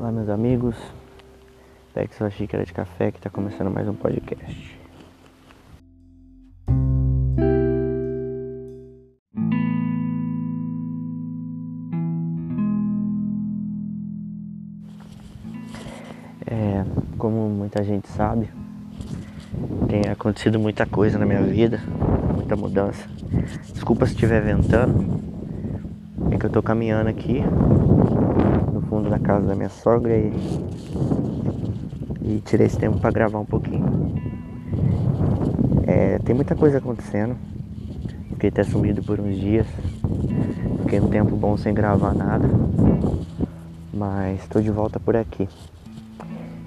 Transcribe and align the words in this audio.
Olá, 0.00 0.10
meus 0.10 0.30
amigos. 0.30 0.74
Pegue 1.92 2.14
sua 2.14 2.30
xícara 2.30 2.64
de 2.64 2.72
café 2.72 3.12
que 3.12 3.18
está 3.18 3.28
começando 3.28 3.70
mais 3.70 3.86
um 3.86 3.92
podcast. 3.92 4.80
É, 16.46 16.82
como 17.18 17.50
muita 17.50 17.84
gente 17.84 18.08
sabe, 18.08 18.48
tem 19.86 20.10
acontecido 20.10 20.58
muita 20.58 20.86
coisa 20.86 21.18
na 21.18 21.26
minha 21.26 21.42
vida, 21.42 21.78
muita 22.34 22.56
mudança. 22.56 23.06
Desculpa 23.74 24.06
se 24.06 24.14
estiver 24.14 24.40
ventando, 24.40 25.20
é 26.30 26.38
que 26.38 26.46
eu 26.46 26.50
tô 26.50 26.62
caminhando 26.62 27.10
aqui 27.10 27.44
fundo 28.90 29.08
da 29.08 29.20
casa 29.20 29.46
da 29.46 29.54
minha 29.54 29.68
sogra 29.68 30.12
e, 30.16 30.32
e 32.22 32.42
tirei 32.44 32.66
esse 32.66 32.76
tempo 32.76 32.98
para 32.98 33.12
gravar 33.12 33.38
um 33.38 33.44
pouquinho. 33.44 34.12
É, 35.86 36.18
tem 36.18 36.34
muita 36.34 36.56
coisa 36.56 36.78
acontecendo. 36.78 37.36
Fiquei 38.30 38.50
até 38.50 38.64
sumido 38.64 39.00
por 39.00 39.20
uns 39.20 39.38
dias. 39.38 39.66
Fiquei 40.82 40.98
um 40.98 41.08
tempo 41.08 41.36
bom 41.36 41.56
sem 41.56 41.72
gravar 41.72 42.12
nada. 42.12 42.48
Mas 43.94 44.40
estou 44.40 44.60
de 44.60 44.72
volta 44.72 44.98
por 44.98 45.14
aqui. 45.14 45.48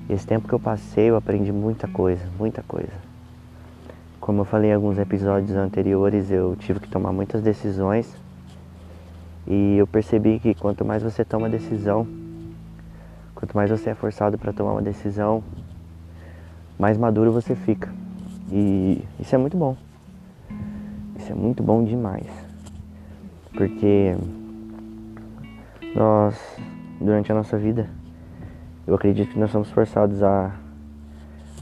Esse 0.10 0.26
tempo 0.26 0.48
que 0.48 0.54
eu 0.54 0.60
passei 0.60 1.10
eu 1.10 1.18
aprendi 1.18 1.52
muita 1.52 1.90
coisa, 1.90 2.24
muita 2.40 2.64
coisa. 2.64 2.94
Como 4.22 4.42
eu 4.42 4.46
falei 4.46 4.72
em 4.72 4.74
alguns 4.74 4.98
episódios 4.98 5.58
anteriores, 5.58 6.32
eu 6.32 6.56
tive 6.56 6.80
que 6.80 6.88
tomar 6.88 7.12
muitas 7.12 7.42
decisões 7.42 8.16
e 9.46 9.78
eu 9.78 9.86
percebi 9.86 10.40
que 10.40 10.54
quanto 10.56 10.86
mais 10.86 11.04
você 11.04 11.26
toma 11.26 11.50
decisão, 11.50 12.08
quanto 13.36 13.56
mais 13.56 13.70
você 13.70 13.90
é 13.90 13.96
forçado 13.96 14.38
para 14.38 14.54
tomar 14.54 14.72
uma 14.72 14.82
decisão, 14.82 15.44
mais 16.80 16.98
maduro 16.98 17.32
você 17.32 17.56
fica. 17.56 17.94
E 18.52 19.04
isso 19.20 19.36
é 19.36 19.38
muito 19.38 19.58
bom. 19.58 19.76
Isso 21.18 21.32
é 21.32 21.36
muito 21.36 21.62
bom 21.62 21.84
demais. 21.84 22.28
Porque 23.54 24.16
nós, 25.94 26.36
durante 27.00 27.32
a 27.32 27.36
nossa 27.36 27.58
vida, 27.58 27.90
eu 28.88 28.96
acredito 28.96 29.32
que 29.32 29.40
nós 29.40 29.52
somos 29.52 29.70
forçados 29.72 30.24
a, 30.24 30.52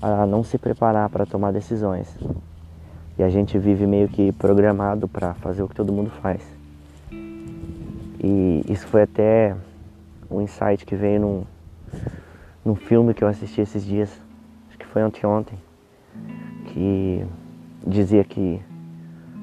a 0.02 0.25
não 0.25 0.44
se 0.44 0.58
preparar 0.58 1.09
para 1.09 1.25
tomar 1.25 1.52
decisões. 1.52 2.16
E 3.17 3.23
a 3.23 3.30
gente 3.30 3.58
vive 3.58 3.86
meio 3.86 4.08
que 4.08 4.31
programado 4.31 5.08
para 5.08 5.33
fazer 5.36 5.64
o 5.64 5.67
que 5.67 5.75
todo 5.75 5.92
mundo 5.92 6.09
faz. 6.22 6.61
E 8.23 8.61
isso 8.69 8.88
foi 8.88 9.02
até 9.02 9.55
um 10.30 10.41
insight 10.41 10.86
que 10.86 10.95
veio 10.95 11.19
num, 11.19 11.44
num 12.64 12.75
filme 12.75 13.16
que 13.16 13.23
eu 13.23 13.27
assisti 13.27 13.61
esses 13.61 13.83
dias, 13.83 14.09
acho 14.69 14.77
que 14.77 14.86
foi 14.86 15.02
anteontem, 15.02 15.58
que 16.67 17.25
dizia 17.86 18.23
que 18.23 18.61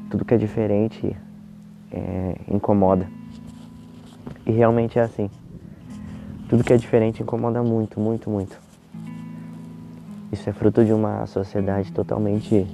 tudo 0.08 0.24
que 0.24 0.32
é 0.32 0.36
diferente 0.36 1.16
é, 1.90 2.36
incomoda. 2.48 3.08
E 4.46 4.52
realmente 4.52 4.98
é 4.98 5.02
assim. 5.02 5.28
Tudo 6.48 6.62
que 6.62 6.72
é 6.72 6.76
diferente 6.76 7.22
incomoda 7.22 7.62
muito, 7.62 7.98
muito, 7.98 8.30
muito. 8.30 8.58
Isso 10.30 10.48
é 10.48 10.52
fruto 10.52 10.84
de 10.84 10.92
uma 10.92 11.26
sociedade 11.26 11.92
totalmente 11.92 12.64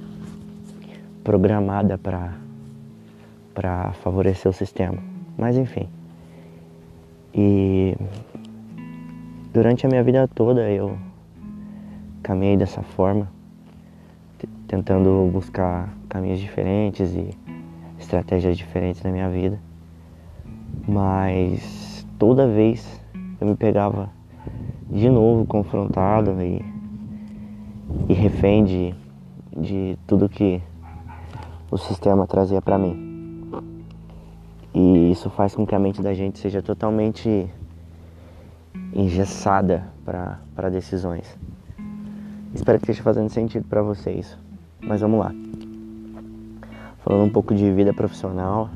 programada 1.23 1.97
para 1.97 3.93
favorecer 3.93 4.49
o 4.49 4.53
sistema. 4.53 5.14
Mas 5.37 5.57
enfim. 5.57 5.87
E 7.33 7.95
durante 9.53 9.85
a 9.85 9.89
minha 9.89 10.03
vida 10.03 10.27
toda 10.27 10.69
eu 10.69 10.97
caminhei 12.23 12.57
dessa 12.57 12.81
forma, 12.81 13.29
tentando 14.67 15.29
buscar 15.31 15.93
caminhos 16.09 16.39
diferentes 16.39 17.13
e 17.13 17.29
estratégias 17.99 18.57
diferentes 18.57 19.03
na 19.03 19.11
minha 19.11 19.29
vida. 19.29 19.59
Mas 20.87 22.05
toda 22.17 22.47
vez 22.47 23.01
eu 23.39 23.47
me 23.47 23.55
pegava 23.55 24.09
de 24.89 25.09
novo 25.09 25.45
confrontado 25.45 26.41
e, 26.41 26.63
e 28.07 28.13
refém 28.13 28.63
de, 28.63 28.95
de 29.57 29.97
tudo 30.07 30.29
que 30.29 30.61
o 31.69 31.77
sistema 31.77 32.25
trazia 32.25 32.61
para 32.61 32.77
mim. 32.77 33.04
E 34.77 35.09
isso 35.09 35.29
faz 35.29 35.55
com 35.55 35.65
que 35.65 35.73
a 35.73 35.79
mente 35.79 36.01
da 36.01 36.13
gente 36.13 36.37
seja 36.37 36.61
totalmente 36.61 37.49
engessada 38.93 39.87
para 40.03 40.69
decisões. 40.69 41.39
Espero 42.53 42.77
que 42.79 42.83
esteja 42.83 43.01
fazendo 43.01 43.29
sentido 43.29 43.65
para 43.69 43.81
vocês. 43.81 44.37
Mas 44.81 44.99
vamos 44.99 45.21
lá. 45.21 45.33
Falando 47.05 47.23
um 47.23 47.29
pouco 47.29 47.55
de 47.55 47.71
vida 47.71 47.93
profissional, 47.93 48.69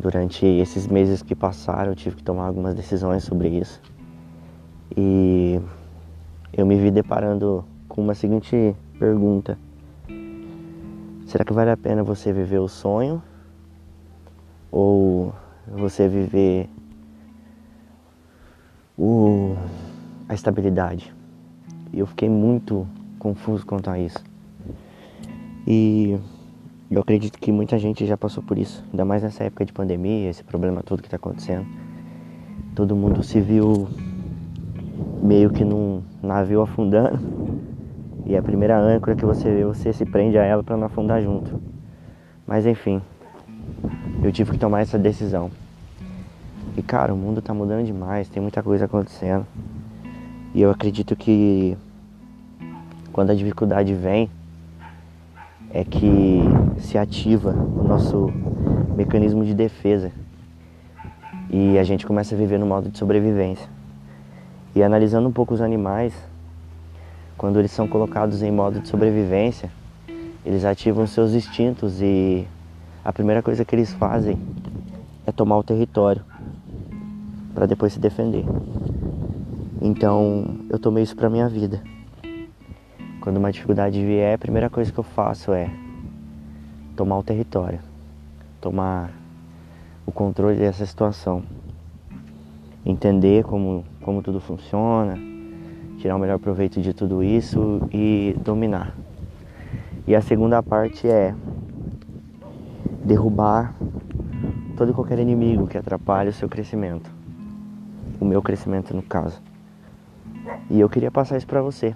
durante 0.00 0.44
esses 0.44 0.88
meses 0.88 1.22
que 1.22 1.36
passaram, 1.36 1.92
eu 1.92 1.94
tive 1.94 2.16
que 2.16 2.24
tomar 2.24 2.46
algumas 2.46 2.74
decisões 2.74 3.22
sobre 3.22 3.50
isso. 3.50 3.80
E 4.96 5.60
eu 6.52 6.66
me 6.66 6.76
vi 6.76 6.90
deparando 6.90 7.64
com 7.86 8.02
uma 8.02 8.16
seguinte 8.16 8.74
pergunta: 8.98 9.56
Será 11.24 11.44
que 11.44 11.52
vale 11.52 11.70
a 11.70 11.76
pena 11.76 12.02
você 12.02 12.32
viver 12.32 12.58
o 12.58 12.66
sonho 12.66 13.22
ou 14.72 15.34
você 15.68 16.08
viver 16.08 16.68
o, 18.96 19.54
a 20.28 20.34
estabilidade. 20.34 21.14
E 21.92 21.98
eu 21.98 22.06
fiquei 22.06 22.30
muito 22.30 22.86
confuso 23.18 23.66
quanto 23.66 23.90
a 23.90 23.98
isso. 23.98 24.24
E 25.66 26.18
eu 26.90 27.00
acredito 27.00 27.38
que 27.38 27.52
muita 27.52 27.78
gente 27.78 28.06
já 28.06 28.16
passou 28.16 28.42
por 28.42 28.58
isso, 28.58 28.82
ainda 28.90 29.04
mais 29.04 29.22
nessa 29.22 29.44
época 29.44 29.64
de 29.64 29.72
pandemia, 29.72 30.30
esse 30.30 30.42
problema 30.42 30.82
todo 30.82 31.02
que 31.02 31.06
está 31.06 31.16
acontecendo. 31.16 31.66
Todo 32.74 32.96
mundo 32.96 33.22
se 33.22 33.40
viu 33.40 33.86
meio 35.22 35.50
que 35.50 35.64
num 35.64 36.02
navio 36.22 36.62
afundando. 36.62 37.20
E 38.24 38.36
a 38.36 38.42
primeira 38.42 38.78
âncora 38.78 39.14
que 39.14 39.24
você 39.24 39.52
vê, 39.52 39.64
você 39.64 39.92
se 39.92 40.06
prende 40.06 40.38
a 40.38 40.44
ela 40.44 40.62
para 40.62 40.76
não 40.76 40.86
afundar 40.86 41.20
junto. 41.20 41.60
Mas 42.46 42.66
enfim, 42.66 43.02
eu 44.22 44.30
tive 44.30 44.52
que 44.52 44.58
tomar 44.58 44.80
essa 44.80 44.98
decisão. 44.98 45.50
E 46.76 46.82
cara, 46.82 47.12
o 47.12 47.16
mundo 47.16 47.42
tá 47.42 47.52
mudando 47.52 47.84
demais, 47.84 48.28
tem 48.28 48.40
muita 48.40 48.62
coisa 48.62 48.84
acontecendo. 48.84 49.46
E 50.54 50.62
eu 50.62 50.70
acredito 50.70 51.16
que 51.16 51.76
quando 53.12 53.30
a 53.30 53.34
dificuldade 53.34 53.92
vem, 53.94 54.30
é 55.70 55.84
que 55.84 56.42
se 56.78 56.96
ativa 56.96 57.50
o 57.50 57.82
nosso 57.82 58.32
mecanismo 58.96 59.44
de 59.44 59.54
defesa. 59.54 60.12
E 61.50 61.78
a 61.78 61.84
gente 61.84 62.06
começa 62.06 62.34
a 62.34 62.38
viver 62.38 62.58
no 62.58 62.66
modo 62.66 62.90
de 62.90 62.98
sobrevivência. 62.98 63.68
E 64.74 64.82
analisando 64.82 65.28
um 65.28 65.32
pouco 65.32 65.52
os 65.52 65.60
animais, 65.60 66.14
quando 67.36 67.58
eles 67.58 67.72
são 67.72 67.88
colocados 67.88 68.42
em 68.42 68.50
modo 68.50 68.80
de 68.80 68.88
sobrevivência, 68.88 69.70
eles 70.44 70.64
ativam 70.64 71.06
seus 71.06 71.34
instintos 71.34 72.00
e 72.00 72.46
a 73.04 73.12
primeira 73.12 73.42
coisa 73.42 73.64
que 73.64 73.74
eles 73.74 73.92
fazem 73.92 74.38
é 75.26 75.32
tomar 75.32 75.58
o 75.58 75.62
território 75.62 76.22
para 77.54 77.66
depois 77.66 77.92
se 77.92 77.98
defender. 77.98 78.44
Então, 79.80 80.58
eu 80.70 80.78
tomei 80.78 81.02
isso 81.02 81.16
para 81.16 81.28
minha 81.28 81.48
vida. 81.48 81.82
Quando 83.20 83.38
uma 83.38 83.50
dificuldade 83.50 84.04
vier, 84.04 84.34
a 84.34 84.38
primeira 84.38 84.70
coisa 84.70 84.92
que 84.92 84.98
eu 84.98 85.04
faço 85.04 85.52
é 85.52 85.70
tomar 86.96 87.18
o 87.18 87.22
território, 87.22 87.80
tomar 88.60 89.10
o 90.06 90.12
controle 90.12 90.56
dessa 90.56 90.86
situação, 90.86 91.42
entender 92.86 93.44
como, 93.44 93.84
como 94.02 94.22
tudo 94.22 94.40
funciona, 94.40 95.18
tirar 95.98 96.16
o 96.16 96.18
melhor 96.18 96.38
proveito 96.38 96.80
de 96.80 96.92
tudo 96.92 97.22
isso 97.22 97.80
e 97.92 98.36
dominar. 98.44 98.94
E 100.06 100.14
a 100.14 100.20
segunda 100.20 100.62
parte 100.62 101.08
é 101.08 101.34
derrubar 103.04 103.74
todo 104.76 104.90
e 104.90 104.94
qualquer 104.94 105.18
inimigo 105.18 105.66
que 105.66 105.76
atrapalhe 105.76 106.30
o 106.30 106.32
seu 106.32 106.48
crescimento. 106.48 107.10
O 108.20 108.24
meu 108.24 108.40
crescimento, 108.40 108.94
no 108.94 109.02
caso. 109.02 109.40
E 110.70 110.80
eu 110.80 110.88
queria 110.88 111.10
passar 111.10 111.36
isso 111.36 111.46
para 111.46 111.60
você. 111.60 111.94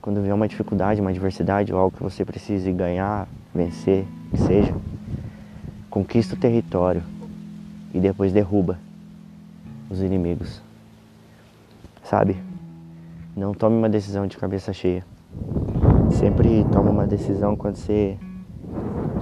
Quando 0.00 0.22
vier 0.22 0.34
uma 0.34 0.48
dificuldade, 0.48 1.00
uma 1.00 1.10
adversidade 1.10 1.72
ou 1.72 1.78
algo 1.78 1.96
que 1.96 2.02
você 2.02 2.24
precise 2.24 2.70
ganhar, 2.72 3.28
vencer, 3.54 4.06
que 4.30 4.38
seja, 4.38 4.74
conquista 5.90 6.34
o 6.34 6.38
território 6.38 7.02
e 7.92 8.00
depois 8.00 8.32
derruba 8.32 8.78
os 9.90 10.00
inimigos. 10.00 10.62
Sabe? 12.04 12.36
Não 13.36 13.52
tome 13.52 13.76
uma 13.76 13.88
decisão 13.88 14.26
de 14.26 14.36
cabeça 14.36 14.72
cheia. 14.72 15.04
Sempre 16.12 16.64
tome 16.72 16.88
uma 16.88 17.06
decisão 17.06 17.56
quando 17.56 17.76
você 17.76 18.16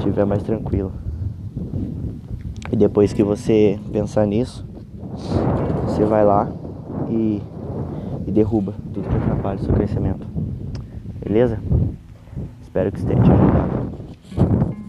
estiver 0.04 0.26
mais 0.26 0.42
tranquilo. 0.42 0.92
E 2.70 2.76
depois 2.76 3.12
que 3.12 3.22
você 3.22 3.78
pensar 3.92 4.26
nisso, 4.26 4.66
você 5.84 6.04
vai 6.04 6.24
lá 6.24 6.50
e, 7.08 7.40
e 8.26 8.30
derruba 8.30 8.74
tudo 8.92 9.08
que 9.08 9.16
atrapalha 9.16 9.60
o 9.60 9.64
seu 9.64 9.72
crescimento. 9.72 10.26
Beleza? 11.22 11.58
Espero 12.62 12.92
que 12.92 12.98
esteja 12.98 13.20
ajudado. 13.22 14.83